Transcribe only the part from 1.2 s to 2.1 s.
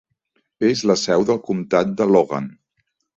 del comtat de